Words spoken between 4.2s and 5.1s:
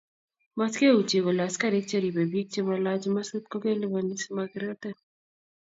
simakiratin